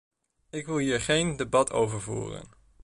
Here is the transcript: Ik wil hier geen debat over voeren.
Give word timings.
Ik 0.49 0.65
wil 0.65 0.77
hier 0.77 1.01
geen 1.01 1.35
debat 1.35 1.71
over 1.71 2.01
voeren. 2.01 2.49